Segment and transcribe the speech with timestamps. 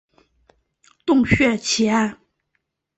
[1.05, 2.17] 洞穴奇案。